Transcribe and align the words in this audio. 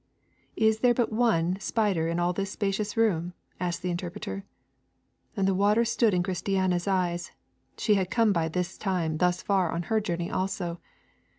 'Is 0.55 0.79
there 0.79 0.95
but 0.95 1.11
one 1.11 1.59
spider 1.59 2.07
in 2.07 2.19
all 2.19 2.33
this 2.33 2.49
spacious 2.51 2.97
room?' 2.97 3.33
asked 3.59 3.83
the 3.83 3.91
Interpreter. 3.91 4.43
And 5.37 5.47
the 5.47 5.53
water 5.53 5.85
stood 5.85 6.11
in 6.11 6.23
Christiana's 6.23 6.87
eyes; 6.87 7.33
she 7.77 7.93
had 7.93 8.09
come 8.09 8.33
by 8.33 8.47
this 8.47 8.79
time 8.79 9.17
thus 9.19 9.43
far 9.43 9.71
on 9.71 9.83
her 9.93 10.01
journey 10.01 10.31
also. 10.31 10.79